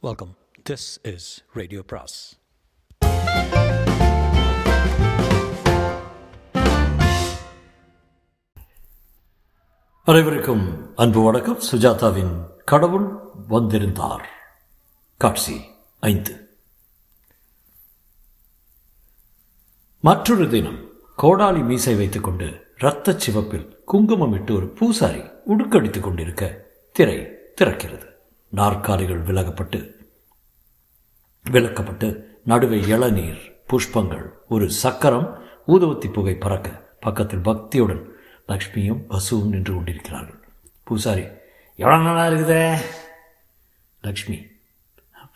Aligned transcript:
Welcome 0.00 0.36
this 0.70 1.14
is 1.14 1.44
radio 1.52 1.82
பிராஸ் 1.82 2.38
அனைவருக்கும் 10.04 10.96
அன்பு 10.96 11.22
வணக்கம். 11.22 11.58
சுஜாதாவின் 11.72 12.46
கடவுள் 12.64 13.18
வந்திருந்தார். 13.48 14.28
காட்சி 15.16 15.60
ஐந்து. 16.00 16.58
மற்றொரு 20.00 20.48
தினம் 20.48 20.92
கோடாலி 21.22 21.64
மீசை 21.64 21.94
வைத்துக்கொண்டு 21.94 22.74
இரத்த 22.78 23.12
சிவப்பில் 23.12 23.84
குங்குமம் 23.84 24.32
இட்டு 24.32 24.54
ஒரு 24.54 24.68
பூசாரி 24.68 25.20
உடுக்கடித்துக் 25.20 26.00
கொண்டிருக்க 26.00 26.66
திரை 26.92 27.16
திறக்கிறது. 27.60 28.16
நாற்காலிகள் 28.48 29.22
விலகப்பட்டு 29.22 29.96
விளக்கப்பட்டு 31.50 32.22
நடுவே 32.44 32.80
இளநீர் 32.80 33.40
புஷ்பங்கள் 33.68 34.30
ஒரு 34.48 34.70
சக்கரம் 34.70 35.38
ஊதுவத்தி 35.68 36.12
புகை 36.12 36.34
பறக்க 36.34 36.70
பக்கத்தில் 37.00 37.38
பக்தியுடன் 37.38 38.04
லக்ஷ்மியும் 38.48 39.00
பசுவும் 39.08 39.48
நின்று 39.48 39.74
கொண்டிருக்கிறார்கள். 39.74 40.40
பூசாரி 40.84 41.24
எவ்வளோ 41.76 42.02
நல்லா 42.02 42.26
இருக்குதே? 42.26 42.76
லக்ஷ்மி 44.02 44.46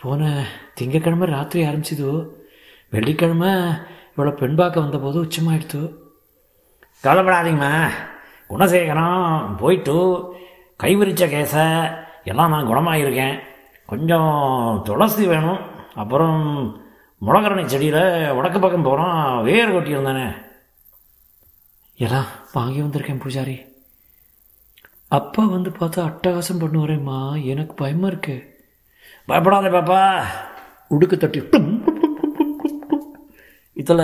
போன 0.00 0.46
திங்கக்கிழமை 0.80 1.26
ராத்திரி 1.26 1.66
ஆரம்பிச்சது? 1.66 2.28
வெள்ளிக்கிழமை 2.90 3.48
இவ்வளோ 4.16 4.36
பெண் 4.36 4.54
பார்க்க 4.54 4.80
வந்தபோது 4.80 5.24
உச்சமாயிடுத்து? 5.24 5.94
கவலைப்படாதீங்கம்மா. 7.02 7.90
குணசேகரம் 8.50 9.56
போயிட்டு 9.56 9.96
கைவிரிச்ச 10.82 11.28
கேச 11.28 11.54
எல்லாம் 12.24 12.50
நான் 12.50 12.68
குணமாயிருக்கேன். 12.68 13.40
கொஞ்சம் 13.86 14.80
துளசி 14.84 15.26
வேணும். 15.26 15.58
அப்புறம் 15.94 16.40
முளகரணி 17.26 17.64
செடியில் 17.64 18.32
வடக்கு 18.32 18.60
பக்கம் 18.60 18.82
போகிறோம் 18.82 19.42
வேர் 19.42 19.72
கொட்டியிருந்தானே. 19.72 20.42
எல்லாம் 21.96 22.24
வாங்கி 22.52 22.80
வந்திருக்கேன் 22.80 23.20
பூஜாரி. 23.24 23.66
அப்பா 25.08 25.44
வந்து 25.44 25.70
பார்த்தா 25.70 26.00
அட்டகாசம் 26.08 26.60
பண்ணுவாரேம்மா. 26.60 27.44
எனக்கு 27.44 27.74
பயமாக 27.74 28.06
இருக்கு. 28.06 28.36
பயப்படாத 29.26 29.68
பாப்பா. 29.68 30.24
உடுக்கு 30.94 31.16
தட்டி 31.16 31.48
இதில் 33.72 33.98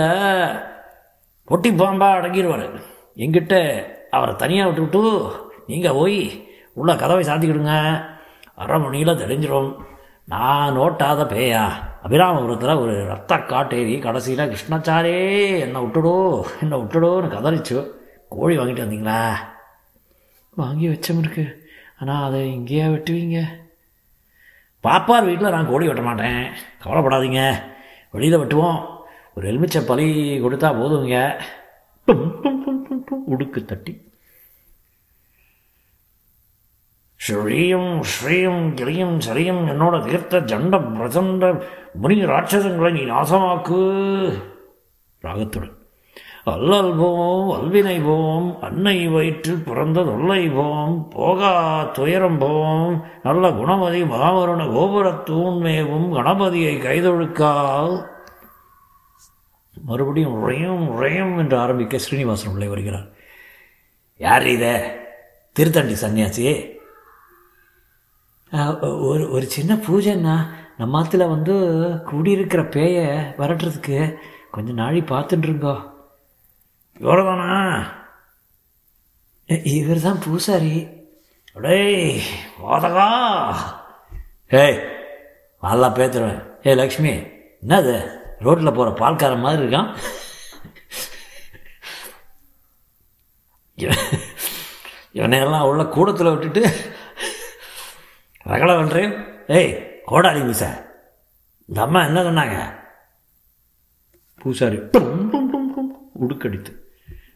பொட்டி 1.47 1.69
பாம்பா 1.81 2.07
அடங்கிடுவார் 2.17 2.81
எங்கிட்ட 3.15 3.83
அவரை 4.09 4.35
தனியாக 4.35 4.69
விட்டுவிட்டு 4.69 5.31
நீங்கள் 5.67 5.91
போய் 5.91 6.48
உள்ள 6.79 6.95
கதவை 6.95 7.23
சாத்திக்கிடுங்க. 7.25 8.05
அரை 8.55 8.79
மணியில் 8.79 9.19
தெரிஞ்சிடும் 9.21 9.75
நான் 10.25 10.77
நோட்டாத 10.77 11.23
பேயா. 11.23 11.69
அபிராமபுரத்தில் 12.03 12.79
ஒரு 12.79 13.05
ரத்த 13.05 13.35
காட்டேரி 13.35 14.01
கடைசியில் 14.01 14.51
கிருஷ்ணாச்சாரே 14.51 15.59
என்னை 15.59 15.81
விட்டுடோ 15.81 16.41
என்னை 16.61 16.77
விட்டுடோன்னு 16.79 17.31
கதறிச்சு 17.35 17.91
கோழி 18.29 18.57
வாங்கிட்டு 18.57 18.85
வந்தீங்களா? 18.85 19.31
வாங்கி 20.49 20.87
வச்சம் 20.87 21.17
இருக்கு. 21.17 21.69
ஆனால் 21.99 22.23
அதை 22.23 22.41
இங்கேயா 22.59 22.87
வெட்டுவீங்க? 22.87 23.45
பாப்பார் 24.83 25.25
வீட்டில் 25.25 25.49
நான் 25.49 25.69
கோழி 25.69 25.85
வெட்ட 25.85 26.01
மாட்டேன். 26.01 26.51
கவலைப்படாதீங்க. 26.83 27.53
வெளியில் 28.11 28.39
வெட்டுவோம். 28.39 28.85
ஒரு 29.35 29.47
எலுமிச்சை 29.47 29.81
பலி 29.87 30.39
கொடுத்தா 30.39 30.69
போதுங்க. 30.77 31.39
டும், 32.07 32.31
டும், 32.43 32.61
டும், 32.65 32.81
டும், 32.89 33.03
டும், 33.11 33.23
உடுக்கு 33.29 33.65
தட்டி. 33.65 34.08
ஸ்ரீயும் 37.27 38.03
ஸ்ரீயும் 38.11 38.73
கிளியும் 38.73 39.19
சரியும் 39.19 39.61
என்னோட 39.71 40.05
தீர்த்த 40.05 40.39
ஜண்ட 40.39 40.77
பிரசண்ட 40.77 41.63
முனி 42.01 42.25
ராட்சசங்களை 42.25 42.91
நீ 42.91 42.99
நாசமாக்கு. 42.99 43.79
ராகத்துடன். 45.23 45.77
அல்லல் 46.45 46.93
போம் 46.97 47.49
அல்வினை 47.49 48.05
போம் 48.05 48.61
அன்னை 48.61 49.07
வயிற்றில் 49.07 49.63
பிறந்த 49.65 50.03
தொல்லை 50.03 50.49
போம் 50.49 51.11
போகா 51.15 51.91
துயரம் 51.91 52.37
போம் 52.37 53.05
நல்ல 53.23 53.49
குணமதி 53.49 54.07
மகாவருண 54.07 54.63
கோபுரத்தூண்மேவும் 54.77 56.07
கணபதியை 56.09 56.79
கைதொழுக்கால். 56.79 58.05
மறுபடியும் 59.85 60.33
உறையும் 60.33 60.87
உறையும் 60.87 61.37
என்று 61.37 61.57
ஆரம்பிக்க 61.57 61.97
ஸ்ரீனிவாசன் 61.97 62.53
உள்ளே 62.53 62.67
வருகிறார். 62.67 63.07
யார் 64.17 64.47
இத? 64.47 64.95
திருத்தண்டி 65.59 65.95
சன்னியாசியே? 66.01 66.78
ஒரு 68.51 69.31
ஒரு 69.31 69.45
சின்ன 69.45 69.75
பூஜைன்னா 69.75 70.35
நம்ம 70.77 71.01
ஆத்துல 71.01 71.29
வந்து 71.29 71.53
கூடியிருக்கிற 72.09 72.61
பேயை 72.75 73.07
விரட்டுறதுக்கு 73.37 74.17
கொஞ்சம் 74.51 74.75
நாழி 74.75 74.99
பார்த்துட்டுருங்கோ. 74.99 75.73
இவ்வளோதானா 76.99 77.83
இவர் 79.45 80.01
தான் 80.01 80.19
பூசாரி. 80.23 80.87
அடேய் 81.53 82.19
வாதகா. 82.63 83.07
ஏய் 84.47 84.79
நல்லா 85.61 85.95
பேத்துருவேன் 85.95 86.43
ஏய் 86.63 86.75
லக்ஷ்மி 86.75 87.09
என்னது? 87.09 88.11
ரோட்டில் 88.39 88.73
போகிற 88.73 88.89
பால்காரன் 88.99 89.39
மாதிரி 89.39 89.63
இருக்கான். 89.63 89.95
இவனையெல்லாம் 95.13 95.67
உள்ள 95.67 95.85
கூடத்தில் 95.85 96.35
விட்டுட்டு 96.35 96.97
ரகலை 98.51 98.73
பண்ணுறேன் 98.75 99.13
ஏய் 99.57 99.71
கோடாலி 100.05 100.41
மிச 100.49 100.63
இந்த 101.69 101.79
அம்மா 101.85 101.99
என்ன 102.05 102.19
சொன்னாங்க? 102.21 102.57
பூசாரி 104.41 104.77
டும், 104.93 105.29
டும், 105.31 105.49
உடுக்கடித்து 106.13 106.71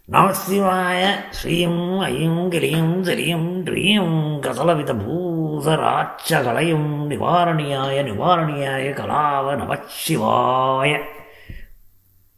நமசிவாய 0.10 1.02
ஸ்ரீயும் 1.30 1.84
ஐயும் 2.00 2.50
கிரியும் 2.54 2.96
சரியும் 3.04 3.50
ட்ரீயும் 3.68 4.16
கசலவித 4.40 4.92
பூசராட்சகலையும் 5.04 6.90
நிவாரணியாய 7.12 7.98
நிவாரணியாய 8.10 8.86
கலாவ 8.94 9.56
நமசிவாய 9.56 10.92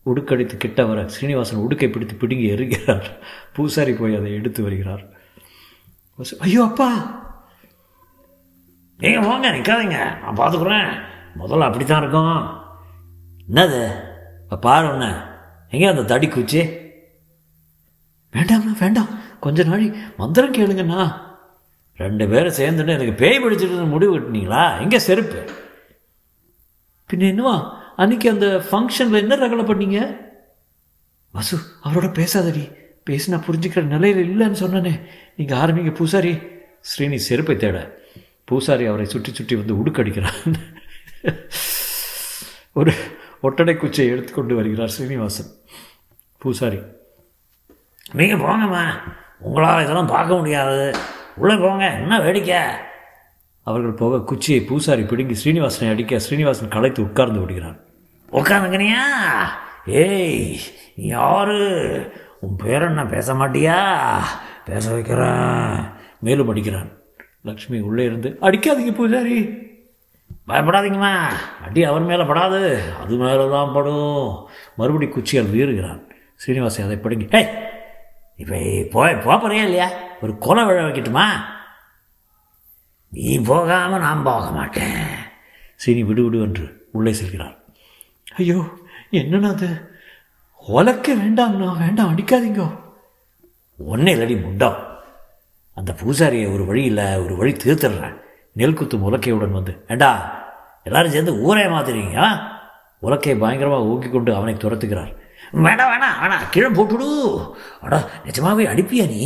உடுக்கடித்து 0.06 0.58
கிட்ட 0.58 0.80
வர 0.86 1.08
ஸ்ரீனிவாசன் 1.08 1.64
உடுக்கை 1.66 1.88
பிடித்து 1.92 2.16
பிடுங்கி 2.16 2.48
எறுகிறார். 2.48 3.08
பூசாரி 3.56 3.94
போய் 3.94 4.18
அதை 4.18 4.34
எடுத்து 4.34 4.64
வருகிறார். 4.64 5.04
ஐயோ 6.40 6.64
அப்பா! 6.64 6.90
நீங்கள் 9.02 9.26
போங்க 9.28 9.48
நிற்காதீங்க 9.52 10.00
நான் 10.22 10.40
பார்த்துக்குறேன் 10.40 10.90
முதல்ல 11.40 11.68
அப்படி 11.68 11.86
தான் 11.86 12.02
இருக்கும். 12.04 12.38
என்னது? 13.48 13.82
இப்போ 14.44 14.58
பாரு 14.58 14.88
ஒன்று 14.88 15.10
எங்கே 15.70 15.88
அந்த 15.88 16.04
தடி 16.04 16.28
குச்சி 16.28 16.62
வேண்டாம்ண்ணா 18.34 18.74
வேண்டாம். 18.80 19.12
கொஞ்ச 19.40 19.64
நாளை 19.64 19.94
மந்திரம் 20.18 20.54
கேளுங்கண்ணா. 20.54 21.02
ரெண்டு 21.96 22.28
பேரும் 22.28 22.58
சேர்ந்துட்டு 22.60 22.96
எனக்கு 22.98 23.14
பேய் 23.14 23.42
பிடிச்சிட்டு 23.44 23.88
முடிவு 23.88 24.14
கட்டினீங்களா? 24.14 24.82
எங்கே 24.82 25.00
செருப்பு? 25.00 25.42
பின்ன 27.10 27.28
என்னவா? 27.34 27.74
அன்னைக்கு 27.96 28.30
அந்த 28.30 28.48
ஃபங்க்ஷனில் 28.72 29.22
என்ன 29.24 29.36
ரகலை 29.36 29.66
பண்ணீங்க? 29.70 30.00
வசு 31.32 31.58
அவரோட 31.84 32.08
பேசாதடி. 32.20 32.66
பேசினா 33.10 33.38
புரிஞ்சுக்கிற 33.48 33.84
நிலையில் 33.84 34.24
இல்லைன்னு 34.26 34.62
சொன்னனே. 34.64 35.02
நீங்கள் 35.36 35.58
ஆரம்பிங்க 35.58 35.94
பூசாரி. 35.94 36.34
ஸ்ரீனி 36.90 37.16
செருப்பை 37.16 37.58
தேட. 37.58 37.78
பூசாரி 38.46 38.86
அவரை 38.86 39.06
சுற்றி 39.06 39.34
சுற்றி 39.34 39.56
வந்து 39.56 39.74
உடுக்கடிக்கிறார். 39.74 40.40
ஒரு 42.74 42.94
ஒட்டடை 43.42 43.76
குச்சியை 43.76 44.12
எடுத்துக்கொண்டு 44.12 44.56
வருகிறார் 44.56 44.88
ஸ்ரீனிவாசன் 44.88 45.52
பூசாரி 46.38 46.80
நீங்கள் 48.14 48.40
போங்கம்மா. 48.40 48.84
உங்களால் 49.40 49.84
இதெல்லாம் 49.84 50.14
பார்க்க 50.16 50.36
முடியாது. 50.36 50.96
உள்ளே 51.36 51.56
போங்க. 51.56 51.86
என்ன 51.92 52.20
வேடிக்கை? 52.22 52.60
அவர்கள் 53.64 54.00
போக 54.02 54.20
குச்சியை 54.20 54.62
பூசாரி 54.62 55.04
பிடுங்கி 55.04 55.34
ஸ்ரீனிவாசனை 55.34 55.90
அடிக்க 55.90 56.20
ஸ்ரீனிவாசன் 56.20 56.74
களைத்து 56.76 57.02
உட்கார்ந்து 57.04 57.40
விடுகிறான். 57.40 57.80
உட்காந்துங்கனியா 58.32 59.04
ஏய் 59.86 60.60
நீ 60.96 61.06
யாரு? 61.08 61.60
உன் 62.40 62.56
பேர் 62.56 62.82
என்ன? 62.82 63.06
பேச 63.06 63.34
மாட்டியா? 63.34 63.80
பேச 64.66 64.92
வைக்கிறேன். 64.92 65.84
மேலும் 66.20 66.50
அடிக்கிறான். 66.54 66.92
லக்ஷ்மி 67.46 67.80
உள்ளே 67.80 68.04
இருந்து 68.04 68.38
அடிக்காதீங்க 68.42 68.94
பூஜாரி. 69.00 69.38
பயப்படாதீங்கம்மா. 70.48 71.14
அடி 71.66 71.84
அவர் 71.84 72.02
மேலே 72.02 72.24
படாது. 72.24 72.92
அது 73.02 73.16
மேலே 73.16 73.50
தான் 73.50 73.74
படும். 73.74 74.48
மறுபடி 74.76 75.08
குச்சியால் 75.08 75.52
வீறுகிறான். 75.52 76.02
ஸ்ரீனிவாசன் 76.36 76.86
அதை 76.86 76.98
பிடுங்கி 76.98 77.28
ஏய் 77.32 77.50
இப்போ 78.38 78.58
போய் 78.92 79.14
போப்பறையா 79.14 79.64
இல்லையா? 79.64 79.90
ஒரு 80.22 80.38
கொலை 80.38 80.66
விழ 80.66 80.84
வைக்கட்டுமா? 80.84 81.26
நீ 83.10 83.40
போகாமல் 83.40 84.00
நான் 84.00 84.24
போக 84.24 84.52
மாட்டேன். 84.52 85.06
சீனி 85.76 86.04
விடு 86.04 86.24
விடு 86.24 86.42
என்று 86.42 86.88
உள்ளே 86.92 87.12
செல்கிறார் 87.12 87.56
ஐயோ 88.36 88.64
என்னண்ணா 89.12 89.50
அது? 89.50 89.70
உலக்க 90.68 91.14
வேண்டாம்ண்ணா. 91.14 91.78
வேண்டாம் 91.78 92.18
அடிக்காதீங்கோ. 92.18 92.68
ஒன்னே 93.92 94.12
இல்லடி 94.16 94.42
முண்டம் 94.42 94.94
அந்த 95.78 95.92
பூசாரியை 96.02 96.48
ஒரு 96.56 96.64
வழி 96.70 96.84
இல்லை 96.90 97.06
ஒரு 97.24 97.34
வழி 97.40 97.52
தீர்த்துடுறேன். 97.64 98.16
நெல் 98.60 98.78
குத்து 98.80 98.98
உலக்கையுடன் 99.08 99.58
வந்து 99.60 99.74
ஏண்டா 99.94 100.12
எல்லாரும் 100.88 101.14
சேர்ந்து 101.16 101.34
ஊரே 101.48 101.66
மாத்துறீங்க 101.74 102.20
உலக்கையை 103.02 103.36
பயங்கரமாக 103.44 103.90
ஊக்கி 103.94 104.10
கொண்டு 104.10 104.32
அவனை 104.36 104.56
துரத்துக்கிறார் 104.58 105.14
வேணா 105.66 105.86
வேணா 105.92 106.10
வேணா 106.22 106.38
கீழே 106.54 106.70
போட்டுடு. 106.78 107.08
அடா 107.86 108.00
நிஜமாவே 108.26 108.64
அடிப்பியா 108.72 109.06
நீ? 109.14 109.26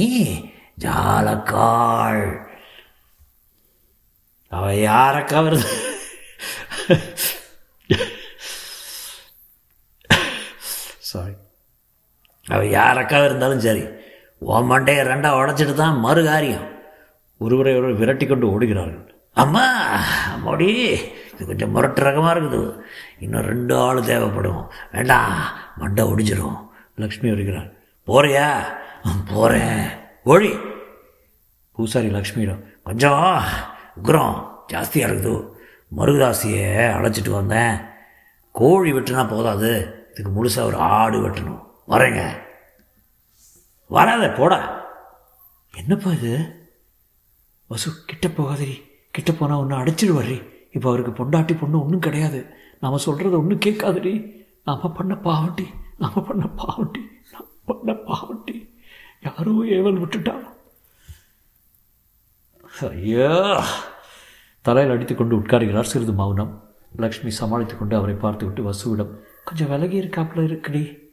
ஜாலக்காள் 0.84 2.24
அவ 4.51 4.66
யாரக்கா 4.90 5.40
வருது 5.46 5.68
சாரி 11.10 11.36
அவ 12.46 12.62
யாரக்கா 12.78 13.18
இருந்தாலும் 13.25 13.63
சரி. 13.68 13.84
ஓ 14.39 14.59
மண்டையை 14.62 15.03
ரெண்டா 15.12 15.30
உடச்சிட்டு 15.39 15.74
தான் 15.74 16.00
மறு 16.00 16.21
காரியம். 16.25 16.68
ஒருவரை 17.38 17.75
ஒருவர் 17.77 18.00
விரட்டி 18.01 18.25
கொண்டு 18.25 18.45
ஓடுகிறார்கள். 18.53 19.07
அம்மா 19.33 19.65
அம்மாடி 20.33 20.69
இது 21.33 21.45
கொஞ்சம் 21.50 21.71
முரட்டு 21.71 22.01
ரகமாக 22.03 22.39
இருக்குது. 22.39 22.80
இன்னும் 23.19 23.47
ரெண்டு 23.51 23.77
ஆள் 23.77 24.00
தேவைப்படும். 24.01 24.71
வேண்டாம் 24.91 25.33
மண்டை 25.77 26.03
ஒடிஞ்சிடும் 26.12 26.57
லக்ஷ்மி 26.95 27.30
வருகிறார் 27.30 27.69
போறியா? 28.07 28.47
போகிறேன் 29.31 29.86
ஒழி 30.25 30.51
பூசாரி 31.75 32.09
லக்ஷ்மியிடம் 32.09 32.63
கொஞ்சம் 32.83 33.41
உக்ரம் 34.03 34.36
ஜாஸ்தியாக 34.74 35.12
இருக்குது. 35.12 35.47
மருதாசியை 35.97 36.65
அழைச்சிட்டு 36.97 37.31
வந்தேன். 37.31 37.77
கோழி 38.51 38.91
வெட்டினா 38.94 39.30
போதாது. 39.30 39.71
இதுக்கு 40.12 40.31
முழுசாக 40.31 40.69
ஒரு 40.69 40.77
ஆடு 40.77 41.27
வெட்டணும். 41.27 41.63
வரேங்க. 41.88 42.24
வராத 43.89 44.30
போடா. 44.30 44.59
என்னப்பா 45.77 46.12
இது? 46.12 46.33
வசு 47.68 47.91
கிட்ட 48.06 48.27
போகாதரி 48.27 48.81
கிட்ட 49.12 49.31
போனால் 49.31 49.57
ஒன்று 49.57 49.77
அடைச்சிடுவாரி 49.77 50.44
இப்போ 50.71 50.89
அவருக்கு 50.89 51.25
பொண்டாட்டி 51.25 51.59
பொண்ணு 51.59 51.83
ஒன்றும் 51.83 52.00
கிடையாது. 52.00 52.45
நாம் 52.80 53.03
சொல்கிறத 53.06 53.31
ஒன்றும் 53.31 53.59
கேட்காதடி. 53.65 54.45
நாம் 54.65 54.94
பண்ண 54.94 55.15
பாவண்டி 55.15 55.68
நாம் 55.97 56.25
பண்ண 56.27 56.45
பாவண்டி 56.45 57.03
நாம் 57.31 57.47
பண்ண 57.65 57.94
பாவண்டி 57.94 58.77
யாரோ 59.21 59.51
ஏவல் 59.51 60.00
விட்டுட்டா. 60.00 60.44
ஐயோ. 62.89 63.63
தலையில் 64.62 64.91
அடித்து 64.91 65.15
கொண்டு 65.15 65.39
உட்காருகிறார் 65.39 65.81
சிறிது 65.81 66.13
மௌனம். 66.13 66.63
லக்ஷ்மி 66.95 67.30
சமாளித்துக் 67.30 67.80
கொண்டு 67.80 67.95
அவரை 67.95 68.15
பார்த்துவிட்டு 68.15 68.63
வசுவிடம் 68.63 69.19
கொஞ்சம் 69.44 69.69
விலகி 69.69 70.01
இருக்காப்புல 70.01 70.44
இருக்குடி. 70.45 71.09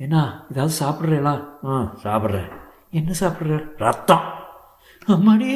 என்ன 0.00 0.16
ஏதாவது 0.50 0.74
சாப்பிட்றீங்களா 0.80 1.32
ஆ 1.64 1.94
சாப்பிட்றேன். 2.02 2.48
என்ன 2.90 3.12
சாப்பிட்ற 3.20 3.74
ரத்தம். 3.76 4.24
அம்மாடி. 5.06 5.50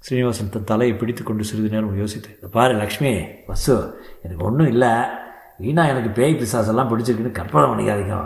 ஸ்ரீனிவாசன் 0.00 0.50
தன் 0.50 0.64
தலையை 0.64 0.96
பிடித்து 0.96 1.22
கொண்டு 1.24 1.44
சிறிது 1.44 1.68
நேரம் 1.68 1.96
யோசித்து 1.96 2.36
"இதை 2.38 2.50
பாரு 2.50 2.74
லக்ஷ்மி 2.74 3.12
வசு 3.46 3.74
எனக்கு 4.22 4.44
ஒன்றும் 4.44 4.66
இல்லை. 4.66 4.90
வீணா 5.58 5.86
எனக்கு 5.86 6.08
பேய் 6.08 6.34
பிசாசெல்லாம் 6.34 6.90
பிடிச்சிருக்குன்னு 6.90 7.32
கற்பனை 7.32 7.70
பண்ணிக்காதீங்க. 7.70 8.16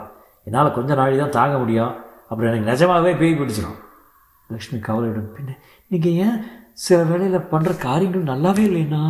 என்னால் 0.44 0.72
கொஞ்ச 0.72 0.94
நாளி 0.94 1.18
தான் 1.18 1.30
தாங்க 1.30 1.58
முடியும். 1.58 1.94
அப்புறம் 2.28 2.52
எனக்கு 2.52 2.70
நிஜமாகவே 2.70 3.14
பேய் 3.14 3.38
பிடிச்சிடும் 3.40 3.78
லக்ஷ்மி 4.50 4.78
கவலையுடன் 4.78 5.34
பின்ன 5.36 5.56
நீங்கள் 5.90 6.12
ஏன் 6.12 6.38
சில 6.72 7.02
வேளையில் 7.02 7.48
பண்ணுற 7.52 7.78
காரியங்கள் 7.78 8.22
நல்லாவே 8.22 8.62
இல்லைண்ணா? 8.70 9.02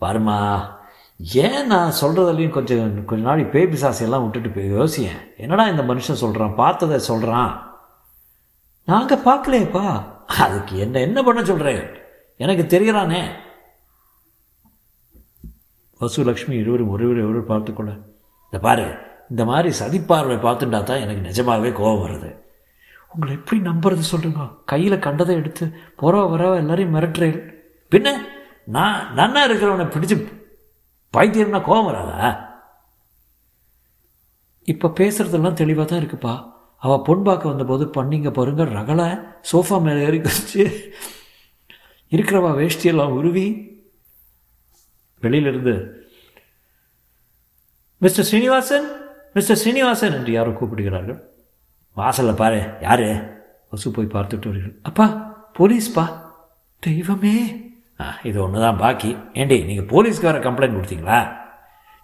பாருமா 0.00 0.38
ஏன் 1.20 1.66
நான் 1.66 1.98
சொல்கிறதுலையும் 2.00 2.56
கொஞ்சம் 2.56 3.04
கொஞ்ச 3.10 3.22
நாளை 3.26 3.44
பேய் 3.52 3.70
பிசாசையெல்லாம் 3.72 4.24
விட்டுட்டு 4.24 4.50
போய் 4.50 4.74
யோசியேன். 4.78 5.20
என்னடா 5.36 5.64
இந்த 5.68 5.82
மனுஷன் 5.82 6.22
சொல்கிறான் 6.22 6.54
பார்த்ததை 6.54 6.98
சொல்கிறான் 7.10 7.52
நாங்கள் 8.88 9.24
பார்க்கலையேப்பா. 9.28 9.84
அதுக்கு 10.42 10.74
என்ன 10.84 11.00
என்ன 11.00 11.18
பண்ண 11.22 11.40
சொல்கிறேன் 11.44 11.82
எனக்கு 12.40 12.64
தெரிகிறானே 12.74 13.22
வசு 16.00 16.24
லக்ஷ்மி 16.28 16.54
இருவரும் 16.56 16.92
ஒருவர் 16.94 17.20
ஒருவர் 17.28 17.50
பார்த்துக்கொள்ள 17.52 17.92
இந்த 18.46 18.58
பாரு 18.66 18.86
இந்த 19.30 19.42
மாதிரி 19.44 19.68
சதிப்பார்வை 19.80 20.36
பார்த்துட்டா 20.46 20.80
தான் 20.82 21.02
எனக்கு 21.04 21.26
நிஜமாகவே 21.28 21.70
கோபம் 21.78 22.02
வருது. 22.04 22.30
உங்களை 23.12 23.32
எப்படி 23.38 23.58
நம்புறது 23.68 24.04
சொல்லுங்க 24.12 24.46
கையில் 24.72 25.04
கண்டதை 25.06 25.34
எடுத்து 25.40 25.64
போற 26.00 26.16
வர 26.32 26.42
எல்லாரையும் 26.62 26.94
மிரட்டுறேன் 26.96 27.38
பின்ன 27.92 28.14
நான் 28.76 28.98
நன்னா 29.18 29.42
இருக்கிறவனை 29.48 29.86
பிடிச்சி 29.94 30.16
பைத்தியம்னா 31.14 31.60
கோபம் 31.62 31.88
வராதா? 31.90 32.28
இப்போ 34.64 34.88
பேசுறதெல்லாம் 34.88 35.58
தெளிவாக 35.60 35.86
தான் 35.88 36.00
இருக்குப்பா. 36.02 36.54
அவள் 36.76 37.04
பொன் 37.04 37.22
பார்க்க 37.22 37.48
வந்தபோது 37.48 37.84
பண்ணிங்க 37.96 38.30
பாருங்க 38.30 38.64
ரகலை. 38.64 39.06
சோஃபா 39.52 39.82
மேலே 39.82 40.04
ஏறி 40.04 40.18
வச்சு 40.18 40.64
இருக்கிறவா 42.12 42.50
வேஷ்டியெல்லாம் 42.58 43.14
உருவி 43.18 43.46
வெளியிலிருந்து 45.22 45.74
மிஸ்டர் 47.98 48.24
ஸ்ரீனிவாசன் 48.24 48.86
மிஸ்டர் 49.34 49.56
ஸ்ரீனிவாசன் 49.56 50.12
என்று 50.12 50.32
யாரோ 50.32 50.50
கூப்பிடுகிறார்கள். 50.50 51.18
வாசலில் 51.96 52.40
பாரு 52.42 52.60
யாரு? 52.80 53.08
வசு 53.70 53.90
போய் 53.90 54.14
பார்த்துட்டு 54.14 54.50
வருகிறேன் 54.50 54.80
அப்பா 54.82 55.06
போலீஸ்ப்பா 55.58 56.04
தெய்வமே. 56.82 57.36
ஆ 58.00 58.06
இது 58.28 58.38
ஒன்று 58.44 58.64
தான் 58.66 58.80
பாக்கி. 58.82 59.10
ஏண்டி 59.40 59.56
நீங்கள் 59.68 59.88
போலீஸ்க்கு 59.92 60.28
கம்ப்ளைண்ட் 60.48 60.76
கொடுத்தீங்களா? 60.78 61.18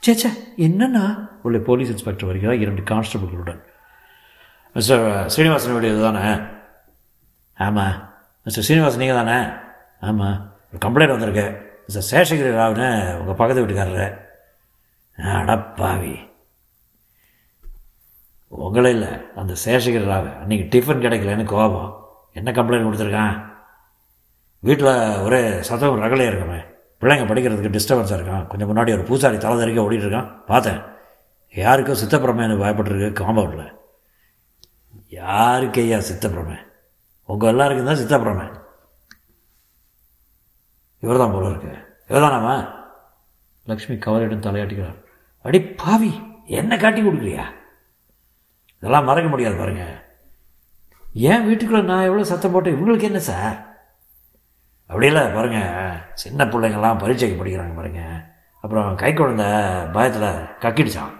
சேச்சா 0.04 0.30
என்னன்னா 0.66 0.66
என்னண்ணா? 0.66 1.04
உள்ளே 1.46 1.58
போலீஸ் 1.68 1.92
இன்ஸ்பெக்டர் 1.94 2.30
வருகிறார் 2.30 2.62
இரண்டு 2.62 2.82
கான்ஸ்டபிள்களுடன் 2.92 3.60
மிஸ்டர் 4.76 5.04
ஸ்ரீனிவாசன் 5.32 5.74
வீடு 5.76 5.92
இதுதானே? 5.92 6.24
ஆமாம் 7.66 7.96
மிஸ்டர் 8.46 8.64
ஸ்ரீனிவாசன் 8.66 9.02
நீங்கள் 9.02 9.20
தானே 9.20 9.38
ஆமாம் 10.08 10.38
ஒரு 10.70 10.80
கம்ப்ளைண்ட் 10.84 11.14
வந்திருக்கு. 11.14 11.46
மிஸ்டர் 11.86 12.08
சேஷகிரி 12.10 12.50
ராவ்னு 12.58 12.88
உங்கள் 13.20 13.38
பக்கத்து 13.40 13.62
வீட்டுக்காரரு. 13.62 14.08
அடப்பாவி 15.38 16.14
உங்களே 18.52 18.90
இல்லை 18.96 19.10
அந்த 19.40 19.52
சேஷகிரி 19.64 20.06
ராவ் 20.12 20.28
அன்றைக்கி 20.42 20.64
டிஃபன் 20.72 21.04
கிடைக்கலன்னு 21.04 21.44
கோபம். 21.52 21.90
என்ன 22.38 22.50
கம்ப்ளைண்ட் 22.58 22.86
கொடுத்துருக்கான்? 22.86 23.36
வீட்டில் 24.66 25.20
ஒரே 25.26 25.62
சத்தம் 25.68 26.02
ரகலையாக 26.02 26.30
இருக்குமே 26.30 26.60
பிள்ளைங்க 27.00 27.24
படிக்கிறதுக்கு 27.28 27.74
டிஸ்டர்பன்ஸாக 27.76 28.18
இருக்கான். 28.18 28.46
கொஞ்சம் 28.46 28.68
முன்னாடி 28.70 28.90
ஒரு 28.96 29.02
பூசாரி 29.02 29.38
தலை 29.38 29.56
தறிக்க 29.60 29.86
ஓடிட்டுருக்கான் 29.86 30.44
பார்த்தேன். 30.46 30.80
யாருக்கும் 31.54 31.98
சித்தப்பிரமேனு 32.02 32.60
பயப்பட்டுருக்கு 32.62 33.08
காம்பவுண்டில் 33.20 33.70
யாருக்கு 35.08 35.80
ஐயா 35.80 35.98
சித்தப்பிரமை? 35.98 36.58
உங்கள் 37.24 37.48
எல்லாருக்கும் 37.48 37.88
தான் 37.88 38.00
சித்தப்பிரமை. 38.02 38.46
இவர் 40.98 41.18
தான் 41.18 41.32
போல 41.32 41.48
இருக்கு. 41.48 41.72
இவர்தானாமா? 42.08 42.54
லக்ஷ்மி 43.64 43.98
கவலையிடம் 43.98 44.46
தலையாட்டிக்கிறார். 44.46 44.98
அடி 45.42 45.60
பாவி 45.82 46.12
என்ன 46.46 46.76
காட்டி 46.76 47.00
கொடுக்குறியா? 47.02 47.44
இதெல்லாம் 48.78 49.04
மறக்க 49.04 49.28
முடியாது 49.28 49.56
பாருங்க. 49.56 49.84
ஏன் 51.14 51.46
வீட்டுக்குள்ளே 51.46 51.84
நான் 51.84 52.04
எவ்வளோ 52.04 52.24
சத்தம் 52.24 52.52
போட்டேன்? 52.52 52.74
இவங்களுக்கு 52.76 53.10
என்ன 53.10 53.18
சார்? 53.18 53.71
அப்படி 54.92 55.06
இல்லை 55.10 55.22
பாருங்க. 55.36 55.60
சின்ன 56.22 56.44
பிள்ளைங்கள்லாம் 56.44 56.98
பரீட்சைக்கு 57.02 57.36
படிக்கிறாங்க 57.40 57.74
பாருங்க. 57.78 58.02
அப்புறம் 58.64 58.88
கை 59.02 59.10
குழந்த 59.12 59.44
பயத்தில் 59.94 60.30
கக்கிடுச்சான் 60.62 61.12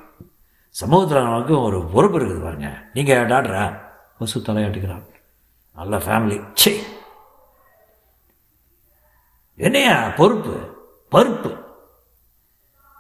சமூகத்தில் 0.81 1.27
நமக்கு 1.29 1.55
ஒரு 1.61 1.79
பொறுப்பு 1.93 2.17
இருக்குது 2.19 2.43
பாருங்க. 2.43 2.69
நீங்கள் 2.97 3.27
டாக்டரா? 3.33 3.65
வசு 4.19 4.39
தலையாட்டுக்கிறான் 4.41 5.07
நல்ல 5.79 5.97
ஃபேமிலி 6.05 6.37
சே 6.63 6.73
என்னையா 9.57 9.97
பொறுப்பு? 10.19 10.55
பருப்பு. 11.15 11.51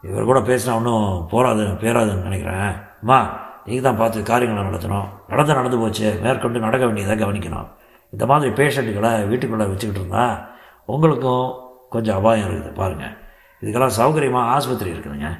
இவர் 0.08 0.28
கூட 0.30 0.40
பேசினா 0.40 0.76
ஒன்றும் 0.78 1.28
போராது 1.32 1.64
பேராதுன்னு 1.82 2.28
நினைக்கிறேன். 2.28 2.72
அம்மா 3.02 3.18
நீங்கள் 3.64 3.86
தான் 3.86 4.00
பார்த்து 4.00 4.22
காரியங்களை 4.30 4.62
நடத்தணும். 4.68 5.08
நடந்து 5.28 5.58
நடந்து 5.58 5.78
போச்சு. 5.78 6.08
மேற்கொண்டு 6.22 6.64
நடக்க 6.66 6.84
வேண்டியதாக 6.86 7.20
கவனிக்கணும். 7.24 7.68
இந்த 8.14 8.26
மாதிரி 8.32 8.50
பேஷண்ட்டுகளை 8.62 9.12
வீட்டுக்குள்ளே 9.28 9.66
வச்சுக்கிட்டு 9.70 10.02
இருந்தால் 10.02 10.34
உங்களுக்கும் 10.84 11.60
கொஞ்சம் 11.90 12.16
அபாயம் 12.16 12.48
இருக்குது 12.48 12.74
பாருங்கள் 12.74 13.16
இதுக்கெல்லாம் 13.62 13.96
சௌகரியமாக 13.96 14.50
ஆஸ்பத்திரி 14.50 14.90
இருக்குதுங்க 14.92 15.30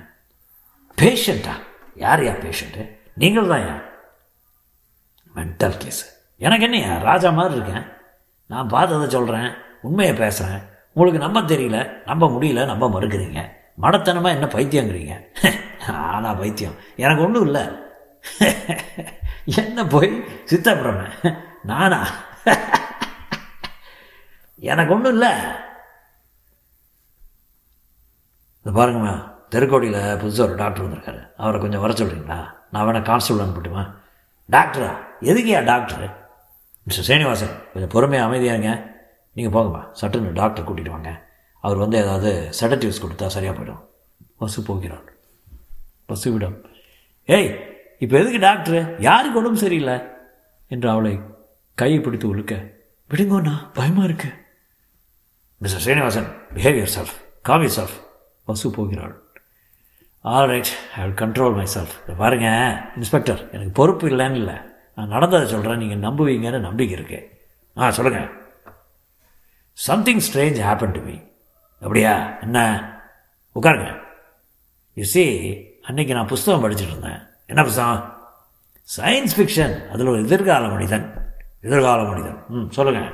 பேஷண்ட்டா 0.99 1.55
யார் 1.95 2.21
யா 2.21 2.35
பேஷண்ட்டு 2.41 2.83
நீங்கள் 3.15 3.47
தான் 3.47 3.61
யா? 3.61 3.77
மென்டல் 5.35 5.77
கேஸு 5.85 6.05
எனக்கு 6.41 6.65
என்னையா? 6.65 6.99
ராஜா 6.99 7.31
மாதிரி 7.31 7.55
இருக்கேன். 7.55 7.85
நான் 8.47 8.67
பார்த்ததை 8.67 9.09
சொல்கிறேன் 9.09 9.51
உண்மையை 9.83 10.15
பேசுகிறேன் 10.15 10.63
உங்களுக்கு 10.93 11.21
நம்ப 11.21 11.41
தெரியல 11.41 12.05
நம்ப 12.07 12.27
முடியல 12.29 12.67
நம்ப 12.67 12.89
மறுக்கிறீங்க. 12.89 13.41
மடத்தனமாக 13.81 14.35
என்ன 14.35 14.47
பைத்தியங்கிறீங்க? 14.47 15.15
ஆனால் 15.89 16.37
பைத்தியம். 16.37 16.75
எனக்கு 16.97 17.23
ஒன்றும் 17.23 17.45
இல்லை. 17.45 17.63
என்ன 19.63 19.87
போய் 19.87 20.11
சித்தப்படுறேன்? 20.51 21.37
நானா? 21.63 22.07
எனக்கு 24.71 24.93
ஒன்றும் 24.95 25.13
இல்லை. 25.13 25.31
இந்த 28.63 28.71
பாருங்கம்மா 28.79 29.15
தெருக்கோடியில் 29.51 30.03
புதுசாக 30.21 30.47
ஒரு 30.49 30.55
டாக்டர் 30.57 30.85
வந்திருக்காரு. 30.85 31.23
அவரை 31.37 31.61
கொஞ்சம் 31.61 31.81
வர 31.81 31.93
சொல்கிறீங்களா 31.93 32.39
நான் 32.71 32.87
வேணால் 32.87 33.03
கான்ஸ்டபிள் 33.03 33.45
அனுப்பிட்டுமா? 33.45 33.83
டாக்டரா? 34.51 34.91
எதுக்குயா 35.21 35.61
டாக்டரு? 35.71 36.09
மிஸ்டர் 36.83 37.05
ஸ்ரீனிவாசன் 37.05 37.55
கொஞ்சம் 37.73 37.93
பொறுமையாக 37.95 38.29
அமைதியாங்க 38.29 38.69
நீங்கள் 39.33 39.55
போங்கம்மா 39.57 39.83
சட்டுன்னு 40.01 40.33
டாக்டர் 40.33 40.67
கூட்டிகிட்டு 40.69 40.95
வாங்க. 40.97 41.11
அவர் 41.61 41.77
வந்து 41.77 41.97
ஏதாவது 41.99 42.51
செடட்டிவ்ஸ் 42.61 43.03
கொடுத்தா 43.03 43.27
சரியாக 43.27 43.59
போயிடும். 43.59 43.83
பஸ்ஸு 44.41 44.61
போகிறான். 44.67 45.05
பஸ்ஸு 46.09 46.33
விடும். 46.33 46.57
ஏய் 47.25 47.51
இப்போ 47.99 48.19
எதுக்கு 48.19 48.39
டாக்டரு? 48.39 49.01
யாருக்கு 49.01 49.39
உடம்பு 49.39 49.59
சரியில்லை? 49.59 49.97
என்று 50.69 50.91
அவளை 50.91 51.21
கையை 51.75 52.01
பிடித்து 52.01 52.37
உழுக்க 52.37 52.55
விடுங்கண்ணா 53.11 53.55
பயமாக 53.75 54.05
இருக்கு. 54.05 54.31
Mister 55.63 55.81
Srinivasan 55.81 56.29
behave 56.55 56.77
yourself 56.95 57.13
calm 57.43 57.63
yourself 57.77 57.97
bus 58.47 58.69
போகிறாள் 58.77 59.13
all 60.21 60.49
right 60.49 60.71
I 60.97 61.03
will 61.03 61.19
control 61.21 61.55
myself 61.75 62.15
பாருங்க 62.17 62.49
இன்ஸ்பெக்டர் 62.97 63.51
எனக்கு 63.51 63.71
பொறுப்பு 63.71 64.09
இல்லைன்னு 64.09 64.35
இல்லை. 64.35 64.55
நான் 64.95 65.09
நடந்ததை 65.09 65.49
சொல்கிறேன் 65.49 65.79
நீங்கள் 65.79 66.03
நம்புவீங்கன்னு 66.09 66.59
நம்பிக்கை 66.59 66.97
இருக்கு. 66.99 67.19
ஆ 67.79 67.91
சொல்லுங்கள் 67.91 68.29
something 69.73 70.19
strange 70.19 70.59
happen 70.69 70.93
to 70.93 71.01
me 71.01 71.15
அப்படியா? 71.81 72.39
என்ன? 72.41 72.59
உட்காருங்க. 73.55 74.03
யூ 74.95 75.05
சி 75.05 75.25
அன்னைக்கு 75.83 76.15
நான் 76.15 76.27
புஸ்தகம் 76.27 76.65
படிச்சுட்டு 76.65 76.93
இருந்தேன். 76.93 77.23
என்ன 77.47 77.63
புஸ்தகம்? 77.63 78.03
சயின்ஸ் 78.97 79.37
ஃபிக்ஷன் 79.37 79.89
அதில் 79.89 80.07
ஒரு 80.07 80.23
எதிர்கால 80.23 80.69
மனிதன். 80.69 81.07
எதிர்கால 81.61 82.03
மனிதன். 82.03 82.39
ம் 82.49 82.71
சொல்லுங்கள் 82.71 83.11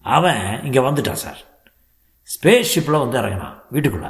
அவன் 0.00 0.62
இங்கே 0.64 0.78
வந்துட்டான் 0.78 1.22
சார். 1.24 1.42
ஸ்பேஸ் 2.24 2.64
ஷிப்பில் 2.74 2.98
வந்து 2.98 3.18
இறங்கினான். 3.18 3.62
வீட்டுக்குள்ளே. 3.70 4.08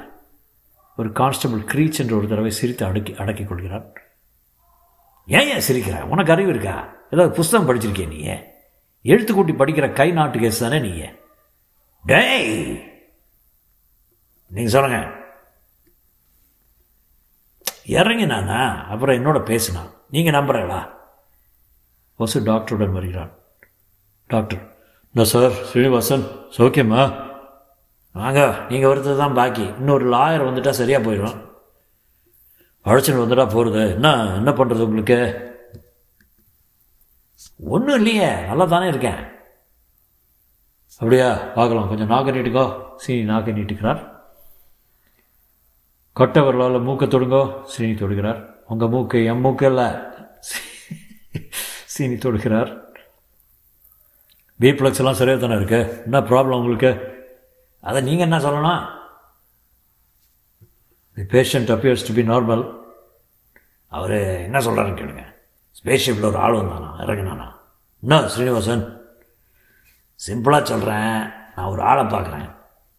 ஒரு 0.96 1.12
கான்ஸ்டபிள் 1.12 1.60
க்ரீச் 1.60 1.98
என்று 1.98 2.16
ஒரு 2.16 2.28
தடவை 2.28 2.50
சிரித்து 2.50 2.86
அடக்கி 2.86 3.14
அடக்கிக் 3.14 3.48
கொள்கிறான். 3.48 3.92
ஏன் 5.26 5.48
ஏன் 5.48 5.62
சிரிக்கிற? 5.68 6.02
உனக்கு 6.02 6.32
அறிவு 6.32 6.50
இருக்கா? 6.50 6.94
ஏதாவது 7.10 7.34
புஸ்தகம் 7.34 7.68
படிச்சிருக்கிய 7.68 8.06
நீ 8.08 8.38
எழுத்து 9.02 9.34
கூட்டி 9.34 9.52
படிக்கிற 9.52 9.92
கை 9.92 10.10
நாட்டு 10.10 10.38
கேஸ் 10.38 10.58
தானே 10.58 10.78
நீ 10.78 11.04
டேய்! 12.04 12.82
நீங்கள் 14.48 14.72
சொல்லுங்க. 14.72 15.10
இறங்கினானா? 17.86 18.84
அப்புறம் 18.84 19.24
என்னோட 19.24 19.44
பேசினான் 19.44 19.90
நீங்கள் 20.10 20.34
நம்புறீங்களா? 20.34 20.90
வசு 22.16 22.40
டாக்டருடன் 22.40 22.92
வருகிறான். 22.92 23.38
டாக்டர் 24.26 24.76
என்ன 25.14 25.26
சார் 25.28 25.50
ஸ்ரீனிவாசன் 25.50 26.22
சௌக்கியமா? 26.56 27.23
வாங்க 28.20 28.40
நீங்கள் 28.70 28.90
வருது 28.90 29.12
தான் 29.20 29.36
பாக்கி. 29.38 29.64
இன்னொரு 29.80 30.04
லாயர் 30.14 30.46
வந்துட்டால் 30.48 30.80
சரியாக 30.80 31.04
போயிடும். 31.06 31.38
அழைச்சின்னு 32.88 33.22
வந்துட்டா 33.24 33.46
போகிறது 33.54 33.82
என்ன 33.96 34.08
என்ன 34.40 34.50
பண்ணுறது 34.58 34.86
உங்களுக்கு? 34.88 35.18
ஒன்றும் 37.74 37.98
இல்லையே 38.00 38.28
நல்லா 38.48 38.64
தானே 38.72 38.86
இருக்கேன். 38.92 39.20
அப்படியா 41.00 41.28
பார்க்கலாம். 41.56 41.88
கொஞ்சம் 41.90 42.10
நாக்க 42.12 42.34
நீட்டுக்கோ 42.34 42.64
சீனி 43.04 43.24
நாக்க 43.30 43.54
நீட்டுக்கிறார் 43.56 44.02
கொட்டை 46.18 46.40
வரலால் 46.46 46.84
மூக்கை 46.88 47.06
தொடுங்கோ. 47.08 47.42
சீனி 47.72 47.94
தொடுகிறார். 48.02 48.40
உங்கள் 48.72 48.92
மூக்கு 48.92 49.18
என் 49.30 49.42
மூக்கு 49.44 49.66
இல்லை 49.70 49.88
சீனி 51.94 52.16
தொடுகிறார். 52.26 52.70
பிப்ளக்ஸ் 54.60 55.00
எல்லாம் 55.02 55.18
சரியாக 55.22 55.40
தானே 55.40 55.58
இருக்கு? 55.60 55.80
என்ன 56.04 56.20
ப்ராப்ளம் 56.30 56.60
உங்களுக்கு? 56.62 56.92
அதை 57.88 58.02
நீங்கள் 58.02 58.26
என்ன 58.28 58.38
சொல்லணும்? 58.38 58.82
The 61.16 61.22
patient 61.22 61.70
appears 61.74 62.06
to 62.06 62.14
be 62.14 62.22
normal 62.22 62.64
அவர் 63.88 64.14
என்ன 64.46 64.58
சொல்கிறாருன்னு 64.58 64.98
கேளுங்க. 65.00 65.24
ஸ்பேஸ்ஷிப்பில் 65.78 66.24
ஒரு 66.24 66.38
ஆள் 66.38 66.52
வந்தானா? 66.52 66.90
இறங்கினானா? 66.98 67.46
என்ன 68.02 68.28
ஸ்ரீனிவாசன் 68.28 68.84
சிம்பிளாக 70.26 70.62
சொல்கிறேன் 70.62 71.32
நான் 71.54 71.70
ஒரு 71.70 71.82
ஆளை 71.82 72.04
பார்க்குறேன். 72.04 72.48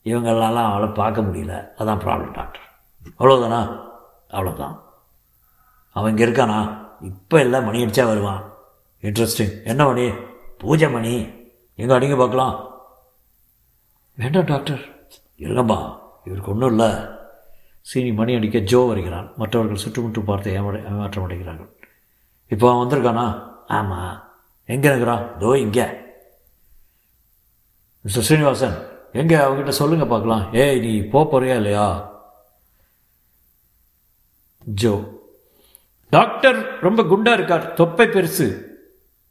இவங்களெல்லாம் 0.03 0.71
அவளை 0.71 0.87
பார்க்க 0.87 1.21
முடியல. 1.21 1.53
அதான் 1.77 2.01
ப்ராப்ளம் 2.03 2.31
டாக்டர் 2.31 2.65
அவ்வளோதானா 3.19 3.61
அவ்வளோதான் 4.29 4.75
அவன் 5.91 6.11
இங்கே 6.11 6.25
இருக்கானா? 6.25 6.59
இப்போ 7.01 7.41
இல்லை 7.41 7.61
மணி 7.61 7.83
அடித்தா 7.83 8.05
வருவான். 8.05 8.43
இன்ட்ரெஸ்டிங் 9.01 9.63
என்ன 9.63 9.85
மணி? 9.85 10.05
பூஜை 10.57 10.91
மணி. 10.91 11.13
எங்கே 11.75 11.93
அடிங்க 11.93 12.17
பார்க்கலாம். 12.17 12.74
வேண்டாம் 14.17 14.45
டாக்டர். 14.45 14.81
இல்லைம்மா 15.37 15.99
இவருக்கு 16.23 16.51
ஒன்றும் 16.51 16.69
இல்லை. 16.69 16.89
சீனி 17.81 18.11
மணி 18.11 18.35
அடிக்க 18.35 18.59
ஜோ 18.59 18.85
வருகிறான். 18.87 19.31
மற்றவர்கள் 19.37 19.81
சுற்றுமுற்று 19.83 20.23
பார்த்து 20.23 20.51
ஏமாட 20.51 20.85
ஏமாற்றம் 20.85 21.29
அடைகிறார்கள். 21.29 21.71
இப்போ 22.47 22.71
அவன் 22.71 22.81
வந்திருக்கானா? 22.81 23.49
ஆமாம் 23.67 24.23
எங்கே 24.65 24.87
இருக்கிறான்? 24.87 25.39
தோ 25.39 25.55
இங்கே. 25.55 25.85
மிஸ்டர் 28.01 28.23
ஸ்ரீனிவாசன் 28.23 28.77
எங்கே? 29.11 29.35
அவங்ககிட்ட 29.35 29.69
சொல்லுங்கள் 29.69 30.07
பார்க்கலாம். 30.07 30.53
ஏய் 30.53 30.79
நீ 30.79 31.01
போக 31.01 31.39
போறியா 31.39 31.55
இல்லையா? 31.55 32.13
ஜோ. 34.65 35.23
டாக்டர் 36.09 36.79
ரொம்ப 36.79 37.03
குண்டா 37.03 37.33
இருக்கார். 37.33 37.73
தொப்பை 37.73 38.07
பெருசு. 38.07 38.61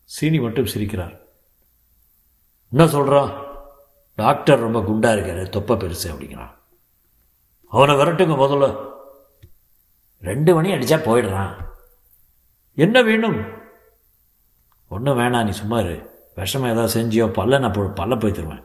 சீனி 0.04 0.40
மட்டும் 0.40 0.66
சிரிக்கிறார். 0.66 1.14
என்ன 2.68 2.86
சொல்கிறான் 2.86 3.43
டாக்டர் 4.14 4.70
ரொம்ப 4.70 4.80
குண்டா 4.80 5.12
இருக்காரு 5.12 5.48
தொப்பை 5.48 5.76
பெருசு 5.76 6.06
அப்படிங்கிறான். 6.06 6.54
அவனை 7.66 7.94
விரட்டுங்க 7.94 8.34
முதல்ல. 8.34 8.92
ரெண்டு 10.20 10.54
மணி 10.54 10.72
அடித்தா 10.72 10.98
போயிடுறான். 10.98 11.54
என்ன 12.74 13.02
வேணும்? 13.02 13.44
ஒன்றும் 14.88 15.18
வேணாம் 15.18 15.44
நீ 15.44 15.50
சும்மா 15.50 15.80
இரு. 15.80 16.12
விஷம் 16.34 16.64
ஏதாவது 16.64 17.00
செஞ்சியோ 17.00 17.30
பல்ல 17.30 17.58
நான் 17.58 17.72
பல்ல 17.72 18.20
போய் 18.20 18.62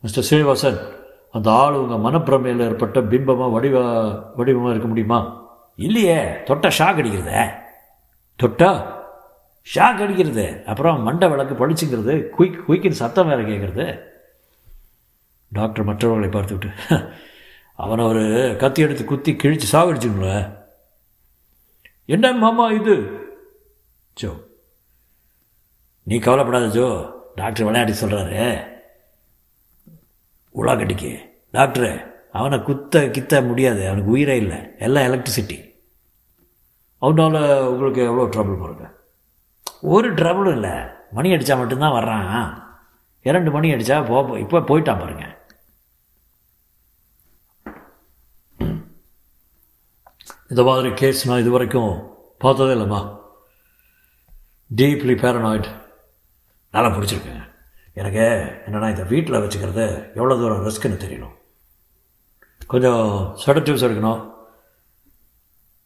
மிஸ்டர் 0.00 0.24
ஸ்ரீனிவாசன் 0.24 0.96
அந்த 1.32 1.50
ஆள் 1.50 1.72
உங்கள் 1.72 2.12
மனப்பிரமையில் 2.12 2.60
ஏற்பட்ட 2.60 3.00
பிம்பமாக 3.00 3.52
வடிவ 3.52 4.04
வடிவமாக 4.34 4.70
இருக்க 4.70 4.88
முடியுமா? 4.88 5.48
இல்லையே 5.76 6.24
தொட்டா 6.24 6.70
ஷாக் 6.78 6.96
அடிக்கிறதே. 6.96 7.52
தொட்டா? 8.42 8.97
ஷாக் 9.68 10.02
அடிக்கிறது. 10.02 10.44
அப்புறம் 10.66 11.02
மண்டை 11.02 11.28
விளக்கு 11.28 11.54
பழிச்சுங்கிறது 11.54 12.14
குயிக் 12.36 12.64
குயிக்கின் 12.66 13.00
சத்தம் 13.00 13.28
வேறு 13.28 13.42
கேட்குறது 13.42 13.86
டாக்டர் 15.52 15.84
மற்றவர்களை 15.84 16.28
பார்த்துவிட்டு 16.28 16.70
அவனை 17.78 18.04
ஒரு 18.04 18.22
கத்தி 18.56 18.82
எடுத்து 18.82 19.04
குத்தி 19.04 19.32
கிழிச்சு 19.34 19.66
சாவடிச்சுங்களே 19.72 20.36
என்ன 22.08 22.32
மாமா 22.34 22.70
இது? 22.70 22.94
ஜோ 24.16 24.30
நீ 26.06 26.18
கவலைப்படாத 26.18 26.68
ஜோ 26.68 26.86
டாக்டர் 27.34 27.64
விளையாடி 27.64 27.92
சொல்கிறாரு 27.92 28.42
உலாக்கட்டிக்கு 30.54 31.10
டாக்டரு 31.54 31.90
அவனை 32.32 32.62
குத்த 32.62 33.06
கித்த 33.08 33.46
முடியாது 33.46 33.86
அவனுக்கு 33.86 34.10
உயிரே 34.10 34.36
இல்லை 34.36 34.58
எல்லாம் 34.78 35.04
எலக்ட்ரிசிட்டி 35.04 35.58
அவனால் 37.02 37.40
உங்களுக்கு 37.68 38.00
எவ்வளோ 38.02 38.26
ட்ரபிள் 38.26 38.60
பாருங்கள் 38.60 38.94
ஒரு 39.80 40.14
ட்ரபுளும் 40.14 40.52
இல்லை. 40.52 40.70
மணி 41.12 41.32
அடித்தா 41.32 41.56
மட்டும்தான் 41.56 41.92
வர்றான். 41.92 42.62
இரண்டு 43.22 43.50
மணி 43.50 43.72
அடித்தா 43.72 44.06
போ 44.06 44.38
இப்போ 44.38 44.60
போயிட்டான் 44.60 44.98
பாருங்க. 44.98 45.36
இந்த 50.48 50.62
மாதிரி 50.62 50.94
கேஸ் 50.94 51.28
நான் 51.28 51.40
இது 51.40 51.50
வரைக்கும் 51.50 52.16
பார்த்ததே 52.38 52.74
இல்லைம்மா. 52.74 53.16
டீப்லி 54.76 55.14
பேரனாய்ட் 55.22 55.68
நல்லா 56.70 56.96
பிடிச்சிருக்கேன். 56.96 57.46
எனக்கு 57.94 58.24
என்னென்னா 58.66 58.88
இந்த 58.88 59.02
வீட்டில் 59.02 59.40
வச்சுக்கிறது 59.40 60.14
எவ்வளோ 60.14 60.36
தூரம் 60.36 60.66
ரிஸ்க்குன்னு 60.66 61.02
தெரியணும். 61.04 61.36
கொஞ்சம் 62.66 63.36
செடட்டிவ்ஸ் 63.46 63.86
எடுக்கணும். 63.88 64.37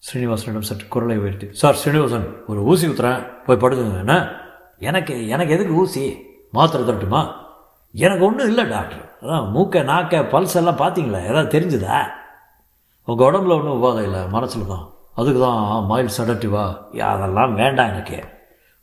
ஸ்ரீனிவாசனிடம் 0.06 0.66
சற்று 0.68 0.88
குரலை 0.88 1.18
உயர்த்தி 1.18 1.49
சார் 1.52 1.75
ஸ்ரீனிவாசன் 1.75 2.44
ஒரு 2.47 2.62
ஊசி 2.62 2.87
ஊத்துறேன். 2.87 3.44
போய் 3.44 3.56
படுத்துங்க 3.56 3.99
என்ன? 3.99 4.37
எனக்கு 4.78 5.28
எனக்கு 5.28 5.52
எதுக்கு 5.52 5.75
ஊசி? 5.75 6.26
மாத்திரை 6.50 6.88
தரட்டுமா? 6.88 7.32
எனக்கு 7.92 8.25
ஒன்றும் 8.25 8.49
இல்லை 8.49 8.64
டாக்டர். 8.68 9.18
அதான் 9.21 9.47
மூக்க 9.54 9.85
நாக்க 9.90 10.23
பல்ஸ் 10.32 10.54
எல்லாம் 10.54 10.76
பார்த்தீங்களா? 10.76 11.25
ஏதாவது 11.25 11.52
தெரிஞ்சுதா? 11.59 11.99
உங்கள் 13.04 13.28
உடம்புல 13.28 13.56
ஒன்றும் 13.59 13.82
உபாதை 13.82 14.02
இல்லை 14.02 14.28
மனசில் 14.28 14.66
தான். 14.66 14.85
அதுக்கு 15.14 15.40
தான் 15.40 15.85
மயில் 15.85 16.14
சடட்டிவா 16.18 16.64
அதெல்லாம் 16.99 17.54
வேண்டாம் 17.54 17.88
எனக்கு. 17.88 18.25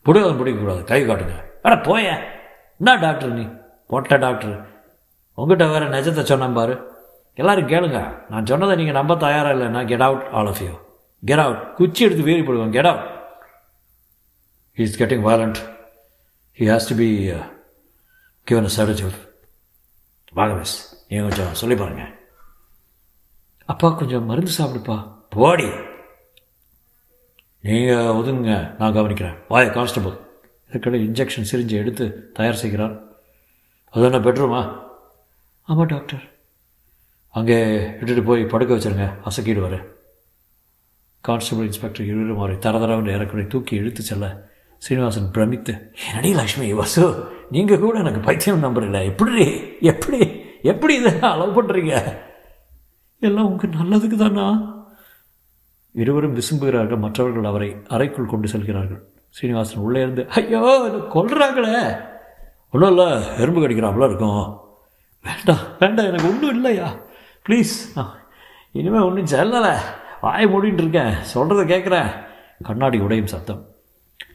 பிடிவாத 0.02 0.44
பிடிக்கக்கூடாது. 0.44 0.84
கை 0.84 1.08
காட்டுங்க. 1.08 1.38
அட 1.62 1.78
போய. 1.78 2.20
என்ன 2.78 2.96
டாக்டர் 2.96 3.30
நீ? 3.30 3.48
போட்ட 3.88 4.18
டாக்டர். 4.18 4.68
உங்ககிட்ட 5.34 5.66
வேறு 5.74 5.86
நிஜத்தை 5.86 6.24
சொன்னேன் 6.24 6.54
பாரு. 6.54 6.76
எல்லோரும் 7.34 7.68
கேளுங்க. 7.68 8.00
நான் 8.30 8.46
சொன்னதை 8.46 8.76
நீங்கள் 8.76 9.00
நம்ப 9.02 9.16
தயாராக 9.16 9.56
இல்லைன்னா 9.56 9.88
get 9.88 10.02
out 10.02 10.28
all 10.32 10.48
of 10.48 10.62
you 10.62 10.88
get 11.26 11.40
out 11.40 11.76
குச்சி 11.76 12.04
எடுத்து 12.04 12.24
வீறி 12.24 12.42
போடுவோம் 12.42 12.70
get 12.70 12.86
out 12.86 13.08
he 14.78 14.82
is 14.82 15.02
getting 15.02 15.26
violent 15.28 15.60
he 16.60 16.68
has 16.72 16.90
to 16.90 16.96
be 16.96 17.10
given 18.44 19.28
வாங்க 20.32 20.56
மிஸ் 20.56 21.06
நீங்கள் 21.08 21.30
கொஞ்சம் 21.30 21.54
சொல்லி 21.54 21.76
பாருங்க. 21.76 22.04
அப்பா 23.66 23.90
கொஞ்சம் 23.90 24.26
மருந்து 24.26 24.52
சாப்பிடுப்பா. 24.58 24.98
போடி. 25.30 25.70
நீங்கள் 27.60 28.12
ஒதுங்க 28.20 28.76
நான் 28.78 28.94
கவனிக்கிறேன். 28.94 29.38
வாய 29.50 29.72
கான்ஸ்டபிள் 29.72 30.16
இதுக்கடை 30.72 31.00
இன்ஜெக்ஷன் 31.08 31.48
சிரிஞ்சு 31.52 31.76
எடுத்து 31.82 32.32
தயார் 32.34 32.56
செய்கிறார். 32.56 32.96
அது 33.90 34.04
என்ன 34.04 34.20
பெட்ரூமா 34.20 34.82
ஆமாம் 35.64 35.86
டாக்டர் 35.86 36.24
அங்கே 37.30 37.78
இட்டுட்டு 37.78 38.24
போய் 38.24 38.46
படுக்க 38.46 38.76
வச்சிருங்க. 38.76 39.28
அசக்கிடுவார். 39.30 39.98
கான்ஸ்டபிள் 41.24 41.66
இன்ஸ்பெக்டர் 41.66 42.06
இருவரும் 42.06 42.40
அவரை 42.40 42.56
தரதரவென்று 42.66 43.16
இறக்குறை 43.18 43.46
தூக்கி 43.48 43.74
இழுத்து 43.76 44.02
செல்ல 44.02 44.26
சீனிவாசன் 44.82 45.32
பிரமித்து 45.32 45.74
என்னடி 46.08 46.30
லக்ஷ்மி 46.34 46.68
வசு 46.74 47.04
நீங்கள் 47.52 47.82
கூட 47.84 47.96
எனக்கு 48.00 48.20
பைத்தியம் 48.20 48.64
நம்பர் 48.66 48.84
இல்லை 48.84 49.02
எப்படி 49.06 49.46
எப்படி 49.92 50.20
எப்படி 50.64 50.94
இதை 50.96 51.12
அலோவ் 51.32 51.58
பண்ணுறீங்க 51.58 51.94
எல்லாம் 53.22 53.46
உங்கள் 53.46 53.76
நல்லதுக்கு 53.80 54.18
தானா? 54.18 54.46
இருவரும் 55.96 56.36
விசும்புகிறார்கள் 56.36 57.04
மற்றவர்கள் 57.06 57.44
அவரை 57.44 57.70
அறைக்குள் 57.88 58.32
கொண்டு 58.34 58.48
செல்கிறார்கள். 58.48 59.02
சீனிவாசன் 59.36 59.84
உள்ளே 59.86 60.00
இருந்து 60.02 60.24
ஐயோ 60.38 60.62
இதை 60.88 61.00
கொல்றாங்களே? 61.16 61.80
ஒன்றும் 62.74 62.92
இல்லை 62.94 63.08
எறும்பு 63.42 63.62
கடிக்கிறாப்புல 63.62 64.08
இருக்கும். 64.10 64.44
வேண்டாம் 65.26 65.64
வேண்டாம் 65.80 66.10
எனக்கு 66.12 66.30
ஒன்றும் 66.32 66.56
இல்லையா? 66.56 66.88
ப்ளீஸ் 67.46 67.74
இனிமேல் 68.72 69.08
ஒன்றும் 69.08 69.32
செல்லலை 69.34 69.74
வாய 70.22 70.48
மூடிட்டு 70.48 70.74
இருக்கேன் 70.74 71.14
சொல்கிறத 71.34 71.64
கேட்குறேன் 71.74 72.28
கண்ணாடி 72.64 73.00
உடையும் 73.00 73.28
சத்தம். 73.28 73.66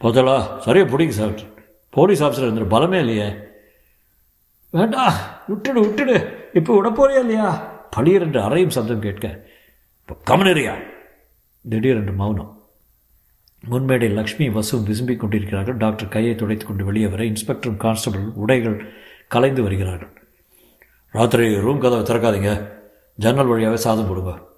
போதலா 0.00 0.58
சரியா 0.58 0.84
பிடிங்க 0.84 1.08
சார். 1.08 1.40
போலீஸ் 1.90 2.24
ஆஃபீஸர் 2.24 2.44
இருந்துரு 2.44 2.68
பலமே 2.70 2.98
இல்லையே. 2.98 3.34
வேண்டாம் 4.70 5.12
விட்டுடு 5.48 5.82
விட்டுடு. 5.82 6.34
இப்போ 6.52 6.80
விட 6.80 6.90
போறியா 6.90 7.20
இல்லையா? 7.20 7.72
பளியர் 7.90 8.22
என்று 8.22 8.42
அறையும் 8.42 8.70
சத்தம் 8.70 9.00
கேட்க. 9.00 9.48
இப்போ 10.00 10.36
கமனரியா? 10.36 10.74
திடீரென்று 11.68 12.12
மௌனம். 12.12 12.62
முன்மேடை 13.70 14.10
லக்ஷ்மி 14.10 14.48
வசுவும் 14.48 14.86
விசும்பிக் 14.86 15.16
கொண்டிருக்கிறார்கள். 15.16 15.76
டாக்டர் 15.76 16.08
கையை 16.08 16.34
துடைத்து 16.34 16.66
கொண்டு 16.66 16.84
வெளியே 16.84 17.06
வர 17.06 17.24
இன்ஸ்பெக்டரும் 17.24 17.76
கான்ஸ்டபிள் 17.76 18.20
உடைகள் 18.34 18.92
கலைந்து 19.28 19.62
வருகிறார்கள். 19.62 20.28
ராத்திரி 21.10 21.60
ரூம் 21.60 21.80
கதவை 21.80 22.16
திறக்காதீங்க. 22.16 22.70
ஜன்னல் 23.14 23.46
வழியாகவே 23.46 23.80
சாதம் 23.80 24.08
போடுங்க. 24.08 24.52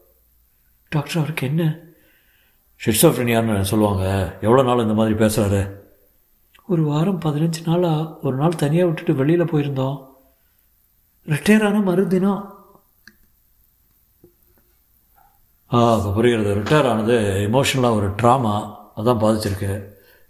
டாக்டர் 0.92 1.18
அவருக்கு 1.20 1.46
என்ன? 1.46 1.62
ஷிட்ஸோஃப்ரினியான்னு 2.80 3.70
சொல்லுவாங்க. 3.72 4.04
எவ்வளோ 4.46 4.62
நாள் 4.68 4.84
இந்த 4.86 4.96
மாதிரி 5.00 5.14
பேசுகிறாரு 5.24 5.62
ஒரு 6.72 6.82
வாரம் 6.90 7.20
பதினஞ்சு 7.24 7.60
நாளாக 7.66 8.06
ஒரு 8.26 8.36
நாள் 8.36 8.60
தனியாக 8.62 8.86
விட்டுட்டு 8.88 9.14
வெளியில் 9.20 9.50
போயிருந்தோம். 9.50 9.96
ரிட்டையர் 11.32 11.64
ஆன 11.66 11.80
மறுதினம். 11.88 12.42
ஆ 15.70 15.78
இப்போ 15.98 16.10
புரிகிறது. 16.16 16.50
ரிட்டையர் 16.58 16.88
ஆனது 16.92 17.16
எமோஷனலாக 17.48 17.98
ஒரு 17.98 18.08
ட்ராமா 18.20 18.54
அதான் 18.98 19.22
பாதிச்சிருக்கு. 19.24 19.72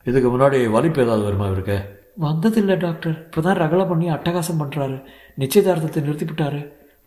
இதுக்கு 0.06 0.28
முன்னாடி 0.34 0.58
வலிப்பு 0.76 1.02
ஏதாவது 1.04 1.26
வருமா 1.28 1.46
இவருக்கு? 1.46 1.78
வந்ததில்லை 2.26 2.76
டாக்டர் 2.84 3.16
இப்போ 3.24 3.40
தான் 3.46 3.58
ரகலை 3.62 3.84
பண்ணி 3.88 4.06
அட்டகாசம் 4.10 4.60
பண்ணுறாரு 4.60 4.96
நிச்சயதார்த்தத்தை 5.42 6.02
நிறுத்திவிட்டாரு. 6.06 6.60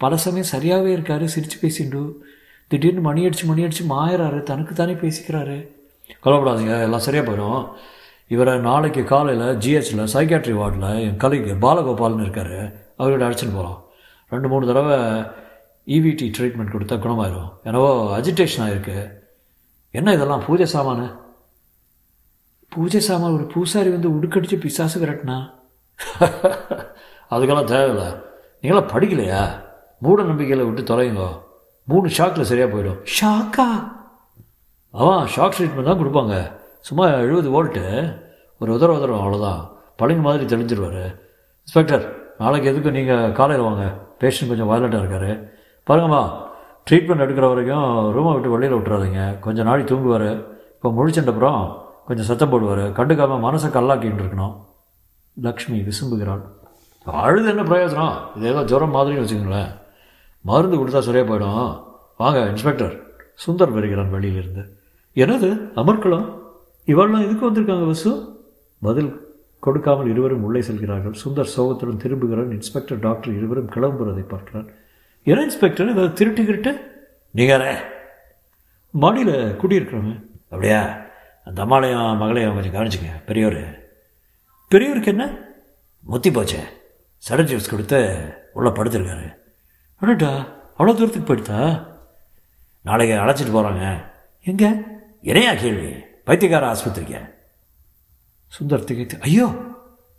பல 0.04 0.18
சமயம் 0.26 0.52
சரியாகவே 0.56 0.92
இருக்காரு. 0.98 1.26
சிரித்து 1.36 1.58
பேசிண்டு. 1.64 2.02
திடீர்னு 2.70 3.02
மணி 3.02 3.26
அடிச்சு 3.26 3.46
மணி 3.46 3.64
அடிச்சு 3.64 3.86
மாயறாரு. 3.90 4.44
தனக்கு 4.44 4.74
தானே 4.74 4.94
பேசிக்கிறாரு. 4.94 5.68
கவலைப்படாதீங்க 6.24 6.82
எல்லாம் 6.82 7.00
சரியாக 7.00 7.32
போயிடும். 7.32 7.68
இவரை 8.28 8.60
நாளைக்கு 8.60 9.04
காலையில் 9.04 9.58
ஜிஹெச்சில் 9.58 10.08
சைக்காட்ரி 10.14 10.54
வார்டில் 10.54 11.00
என் 11.00 11.18
கலைக்கு 11.18 11.54
பாலகோபால்னு 11.68 12.22
இருக்கார். 12.22 12.74
அவர்கிட்ட 12.74 13.28
அழைச்சிட்டு 13.28 13.54
போகிறோம் 13.54 13.88
ரெண்டு 14.30 14.48
மூணு 14.48 14.66
தடவை 14.66 14.98
இவிடி 15.88 16.32
ட்ரீட்மெண்ட் 16.38 16.74
கொடுத்தா 16.74 16.98
குணமாயிரும். 16.98 17.52
என்னவோ 17.64 18.20
அஜிடேஷன் 18.20 18.60
ஆகிருக்கு 18.60 19.14
என்ன 19.92 20.14
இதெல்லாம் 20.14 20.44
பூஜை 20.46 20.82
சாமானு? 20.82 21.16
பூஜை 22.70 23.00
சாமான் 23.00 23.32
ஒரு 23.32 23.44
பூசாரி 23.44 23.90
வந்து 23.90 24.10
உடுக்கடிச்சு 24.10 24.60
பிசாசு 24.60 25.06
விரட்டினா? 25.06 25.52
அதுக்கெல்லாம் 27.32 27.64
தேவையில்லை. 27.64 28.08
நீங்களாம் 28.62 28.92
படிக்கலையா? 28.94 29.64
மூட 30.00 30.24
நம்பிக்கையில் 30.24 30.66
விட்டு 30.66 30.96
தொலைங்கோ. 30.96 31.48
மூணு 31.90 32.08
ஷாக்கில் 32.18 32.50
சரியாக 32.52 32.70
போயிடும். 32.74 33.00
ஷாக்கா 33.18 33.68
அவன் 34.94 35.30
ஷாக் 35.36 35.56
ட்ரீட்மெண்ட் 35.58 35.90
தான் 35.90 36.02
கொடுப்பாங்க. 36.02 36.36
சும்மா 36.88 37.06
எழுபது 37.26 37.50
வோல்ட்டு 37.56 37.84
ஒரு 38.62 38.70
உதர 38.76 38.90
உதரம் 38.98 39.22
அவ்வளோதான் 39.22 39.62
பழைய 40.00 40.22
மாதிரி 40.28 40.46
தெளிஞ்சிருவார். 40.54 41.04
இன்ஸ்பெக்டர் 41.66 42.06
நாளைக்கு 42.42 42.70
எதுக்கு 42.72 42.96
நீங்கள் 42.98 43.34
காலையில் 43.40 43.66
வாங்க? 43.68 43.86
பேஷண்ட் 44.22 44.52
கொஞ்சம் 44.52 44.70
வயலண்ட்டாக 44.72 45.04
இருக்கார். 45.04 45.32
பாருங்கம்மா 45.88 46.22
ட்ரீட்மெண்ட் 46.88 47.24
எடுக்கிற 47.26 47.48
வரைக்கும் 47.52 47.90
ரூமை 48.16 48.32
விட்டு 48.36 48.54
வெளியில் 48.54 48.78
விட்டுறாதீங்க. 48.78 49.24
கொஞ்சம் 49.46 49.68
நாடி 49.70 49.84
தூங்குவார். 49.92 50.30
இப்போ 50.76 50.90
முழிச்சண்டப்புறம் 50.98 51.60
கொஞ்சம் 52.08 52.28
சத்தம் 52.30 52.52
போடுவார். 52.54 52.86
கண்டுக்காமல் 53.00 53.44
மனசை 53.48 53.70
கல்லாக்கிட்டு 53.76 54.24
இருக்கணும். 54.24 54.56
லக்ஷ்மி 55.38 55.78
விசும்புகிறாள். 55.90 56.44
அழுது 57.26 57.50
என்ன 57.52 57.64
பிரயோஜனம்? 57.70 58.16
இது 58.38 58.48
ஏதோ 58.54 58.64
ஜுரம் 58.72 58.96
மாதிரின்னு 58.96 59.24
வச்சுக்கோங்களேன். 59.24 59.70
மருந்து 60.50 60.76
கொடுத்தா 60.80 61.00
சரியாக 61.08 61.28
போயிடும். 61.30 61.70
வாங்க 62.20 62.40
இன்ஸ்பெக்டர். 62.46 62.94
சுந்தர் 63.46 63.72
வருகிறான் 63.72 64.10
வெளியிலிருந்து. 64.10 64.64
என்னது 65.16 65.50
அமர்க்கலாம் 65.76 66.26
இவெல்லாம் 66.86 67.24
எதுக்கு 67.26 67.52
வந்திருக்காங்க 67.52 67.86
வசு? 67.86 68.12
பதில் 68.80 69.12
கொடுக்காமல் 69.60 70.10
இருவரும் 70.10 70.44
உள்ளே 70.44 70.62
செல்கிறார்கள். 70.62 71.16
சுந்தர் 71.24 71.54
சோகத்துடன் 71.58 71.98
திரும்புகிறான். 71.98 72.52
இன்ஸ்பெக்டர் 72.52 73.00
டாக்டர் 73.00 73.38
இருவரும் 73.38 73.70
கிளம்புறதை 73.70 74.22
பார்க்கிறார். 74.28 74.66
என்ன 75.24 75.42
இன்ஸ்பெக்டர்? 75.42 75.92
ஏதாவது 75.92 76.12
திருட்டுக்கிட்டு 76.20 76.72
நீங்களே 77.32 77.74
மாடியில் 78.90 79.56
குடியிருக்கிறவங்க. 79.62 80.26
அப்படியா? 80.44 80.98
அந்த 81.46 81.66
அம்மாளையும் 81.66 82.18
மகளையும் 82.18 82.54
கொஞ்சம் 82.54 82.74
கவனிச்சுங்க 82.74 83.12
பெரியவர் 83.26 83.62
பெரியவருக்கு 84.72 85.14
என்ன? 85.16 85.38
முத்தி 86.02 86.30
போச்சே. 86.30 86.62
சடன் 87.30 87.50
ஜூஸ் 87.52 87.72
கொடுத்து 87.72 88.00
உள்ளே 88.54 88.70
படுத்திருக்காரு. 88.70 89.36
அடடா 90.00 90.34
அவ்வளோ 90.78 90.94
தூரத்துக்கு 90.94 91.36
போயிடுதா? 91.36 91.88
நாளைக்கு 92.82 93.16
அழைச்சிட்டு 93.16 93.56
போகிறாங்க 93.56 93.86
எங்கே? 94.42 94.70
என்னையா 95.22 95.54
கேள்வி? 95.54 95.92
பைத்தியக்கார 96.24 96.66
ஆஸ்பத்திரிக்க? 96.72 97.18
சுந்தர் 98.54 98.84
திகைத்து 98.84 99.18
ஐயோ 99.22 99.48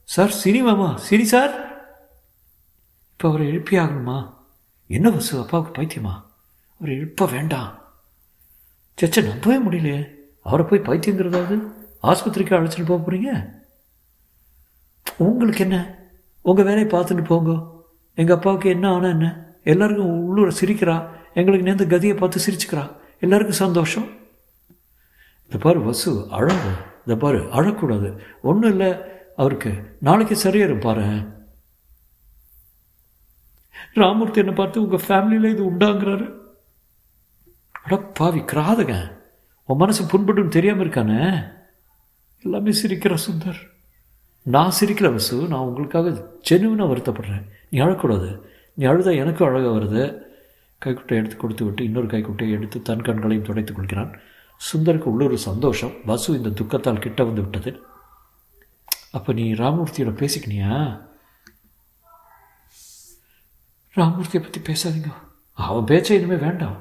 சார் 0.03 0.35
சினி 0.45 0.63
மாமா 0.63 0.99
சினி 1.11 1.23
சார்? 1.23 1.53
இப்போ 3.13 3.29
அவரை 3.29 3.47
எழுப்பி 3.47 3.79
ஆகணுமா? 3.79 4.19
என்ன 4.87 5.11
வசு? 5.11 5.41
அப்பாவுக்கு 5.41 5.83
பைத்தியமா? 5.83 6.13
அவரை 6.79 6.97
எழுப்ப 6.97 7.27
வேண்டாம். 7.27 7.71
சச்சா 9.03 9.21
நம்பவே 9.29 9.57
முடியலையே. 9.67 10.01
அவரை 10.43 10.67
போய் 10.67 10.87
பைத்தியங்கிறதாவது 10.89 11.57
ஆஸ்பத்திரிக்கு 12.03 12.57
அழைச்சிட்டு 12.59 12.87
போக 12.87 12.99
போகிறீங்க 13.03 13.31
உங்களுக்கு 15.17 15.63
என்ன? 15.65 15.79
உங்கள் 16.43 16.65
வேலையை 16.65 16.91
பார்த்துட்டு 16.91 17.25
போங்க. 17.25 17.53
எங்கள் 18.15 18.37
அப்பாவுக்கு 18.37 18.69
என்ன 18.69 18.93
ஆனால் 18.93 19.11
என்ன? 19.11 19.27
எல்லாருக்கும் 19.65 20.13
உள்ளூர 20.29 20.51
சிரிக்கிறா. 20.61 20.97
எங்களுக்கு 21.35 21.75
நேர்ந்த 21.75 21.97
கதியை 21.97 22.17
பார்த்து 22.17 22.41
சிரிச்சுக்கிறா. 22.47 22.97
எல்லாருக்கும் 23.21 23.57
சந்தோஷம். 23.57 24.09
இந்த 25.43 25.59
பாரு 25.59 25.83
வசு 25.83 26.27
அழகு. 26.31 26.71
இந்த 26.99 27.17
பாரு 27.17 27.39
அழக்கூடாது. 27.39 28.19
ஒன்றும் 28.43 28.71
இல்லை 28.71 28.95
அவருக்கு 29.37 29.97
நாளைக்கு 30.01 30.37
சரியாக 30.37 30.73
பாரு. 30.73 31.27
ராமூர்த்தி 33.95 34.39
என்னை 34.39 34.55
பார்த்து 34.55 34.83
உங்கள் 34.83 35.07
ஃபேமிலியில் 35.07 35.51
இது 35.51 35.71
உண்டாங்கிறாரு. 35.71 36.39
அட 37.83 37.97
பாவி 37.97 38.41
கிராதக. 38.41 39.13
உன் 39.65 39.77
மனசு 39.77 40.07
புண்படும் 40.07 40.49
தெரியாமல் 40.49 40.89
இருக்கானே. 40.89 41.53
எல்லாமே 42.43 42.71
சிரிக்கிற 42.71 43.17
சுந்தர். 43.29 43.69
நான் 44.43 44.73
சிரிக்கல 44.81 45.11
வசு 45.11 45.49
நான் 45.49 45.61
உங்களுக்காக 45.61 46.09
ஜெனுவனாக 46.51 46.93
வருத்தப்படுறேன். 46.93 47.49
நீ 47.71 47.81
அழக்கூடாது. 47.81 48.41
நீ 48.75 48.87
அழுதா 48.87 49.17
எனக்கும் 49.17 49.49
அழகாக 49.49 49.79
வருது. 49.79 50.29
கைக்குட்டை 50.85 51.09
எடுத்து 51.09 51.37
கொடுத்து 51.37 51.65
விட்டு 51.65 51.85
இன்னொரு 51.85 52.07
கைக்குட்டையை 52.07 52.51
எடுத்து 52.51 52.83
தன் 52.83 53.03
கண்களையும் 53.03 53.45
துடைத்துக் 53.45 53.77
கொள்கிறான். 53.77 54.19
சுந்தருக்கு 54.73 55.07
உள்ளொரு 55.07 55.35
சந்தோஷம். 55.35 55.93
வசு 56.07 56.37
இந்த 56.37 56.49
துக்கத்தால் 56.49 57.01
கிட்ட 57.01 57.25
வந்து 57.25 57.41
விட்டது. 57.41 57.83
அப்போ 59.13 59.33
நீ 59.33 59.53
ராமூர்த்தியோட 59.53 60.13
பேசிக்கினியா? 60.15 61.03
ராமூர்த்தியை 63.95 64.41
பற்றி 64.41 64.61
பேசாதீங்க. 64.61 65.13
அவன் 65.53 65.85
பேச்சை 65.85 66.17
இனிமேல் 66.17 66.39
வேண்டாம். 66.39 66.77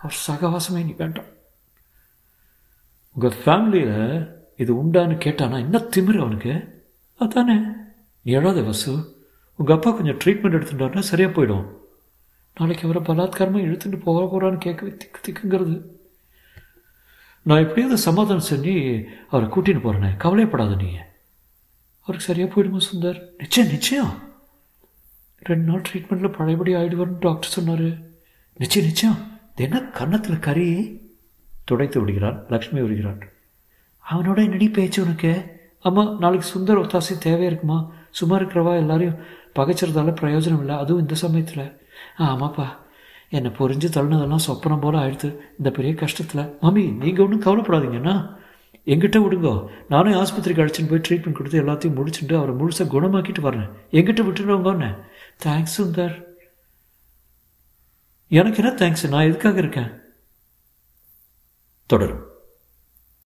அவர் 0.00 0.16
சகவாசமே 0.28 0.84
நீ 0.84 0.94
வேண்டாம். 0.96 1.24
உங்கள் 3.12 3.38
ஃபேமிலியில் 3.44 4.32
இது 4.56 4.74
உண்டான்னு 4.74 5.18
கேட்டானா? 5.18 5.58
என்ன 5.58 5.78
திமிரு 5.78 6.20
அவனுக்கு? 6.20 6.84
அதானே. 7.18 7.58
நீ 8.22 8.32
எழாத 8.32 8.62
வசு. 8.62 9.24
உங்கள் 9.56 9.76
அப்பா 9.76 9.90
கொஞ்சம் 9.90 10.18
ட்ரீட்மெண்ட் 10.18 10.54
எடுத்துட்டாருன்னா 10.54 10.98
சரியாக 10.98 11.42
போயிடும். 11.42 11.84
நாளைக்கு 12.58 12.88
அவரை 12.88 13.02
பலாத்காரமாக 13.02 13.66
இழுத்துட்டு 13.66 14.00
போக 14.00 14.20
போகிறான்னு 14.22 14.58
கேட்கவே 14.58 14.96
திக்கு 14.96 15.20
திக்குங்கிறது. 15.26 15.82
நான் 17.42 17.62
எப்படியாவது 17.62 18.00
சமாதானம் 18.00 18.42
செஞ்சு 18.50 19.04
அவரை 19.30 19.48
கூட்டின்னு 19.48 19.78
போகிறேனே 19.78 20.16
கவலைப்படாத 20.16 20.74
நீ. 20.74 20.96
அவருக்கு 22.00 22.26
சரியாக 22.26 22.50
போயிடுமா 22.54 22.80
சுந்தர்? 22.94 23.22
நிச்சயம் 23.38 23.70
நிச்சயம். 23.70 24.22
ரெண்டு 25.38 25.70
நாள் 25.70 25.82
ட்ரீட்மெண்ட்டில் 25.92 26.32
பழையபடி 26.32 26.74
ஆகிடுவார்னு 26.74 27.16
டாக்டர் 27.20 27.50
சொன்னார். 27.50 27.98
நிச்சயம் 28.54 28.86
நிச்சயம். 28.86 29.38
என்ன 29.54 29.82
கன்னத்தில் 29.82 30.38
கறி 30.38 31.00
துடைத்து 31.64 32.00
விடுகிறான் 32.00 32.46
லக்ஷ்மி 32.48 32.80
விடுகிறான். 32.80 33.20
அவனோட 34.10 34.36
என்னடி 34.36 34.70
பேச்சு 34.70 35.02
உனக்கு? 35.02 35.60
ஆமாம் 35.80 36.18
நாளைக்கு 36.18 36.48
சுந்தர் 36.48 36.78
ஒத்தாசி 36.84 37.12
தேவையாக 37.24 37.46
இருக்குமா? 37.46 37.92
சும்மா 38.10 38.38
இருக்கிறவா? 38.38 38.76
எல்லாரையும் 38.76 39.18
பகைச்சிறதால 39.54 40.14
பிரயோஜனம் 40.20 40.60
இல்லை. 40.60 40.76
அதுவும் 40.76 41.00
இந்த 41.00 41.14
சமயத்தில். 41.14 41.84
ஆமாப்பா. 42.18 42.66
என்னை 43.30 43.50
புரிஞ்சு 43.50 43.96
தள்ளினதெல்லாம் 43.96 44.38
சொப்பனம் 44.46 44.80
போல் 44.80 44.94
ஆயிடுத்து 44.94 45.36
இந்த 45.58 45.70
பெரிய 45.70 45.94
கஷ்டத்தில். 45.94 46.54
மம்மி 46.62 46.96
நீங்கள் 46.96 47.24
ஒன்றும் 47.24 47.42
கவலைப்படாதீங்கண்ணா 47.42 48.36
எங்கிட்ட 48.86 49.18
விடுங்கோ. 49.18 49.66
நானே 49.88 50.10
ஆஸ்பத்திரிக்கு 50.10 50.62
அழைச்சின்னு 50.64 50.88
போய் 50.88 51.00
ட்ரீட்மெண்ட் 51.08 51.32
கொடுத்து 51.32 51.62
எல்லாத்தையும் 51.62 51.92
முடிச்சுட்டு 51.92 52.36
அவரை 52.36 52.54
முழுசாக 52.54 52.90
குணமாக்கிட்டு 52.90 53.46
வரேன். 53.46 53.70
எங்கிட்ட 53.90 54.20
விட்டுருவோங்கன்னு 54.20 55.04
தேங்க்ஸ் 55.44 55.82
சுந்தர். 55.82 56.24
எனக்கு 58.28 58.64
என்ன 58.64 58.70
தேங்க்ஸ் 58.70 59.08
நான் 59.08 59.24
எதுக்காக 59.24 59.58
இருக்கேன்? 59.58 60.00
தொடரும். 61.86 62.25